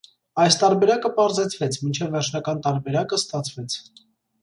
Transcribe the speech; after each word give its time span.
Այս 0.43 0.55
տարբերակը 0.61 1.11
պարզեցվեց, 1.19 1.79
մինչև 1.83 2.11
վերջնական 2.17 2.67
տարբերակը 2.67 3.23
ստացվեց։ 3.25 3.83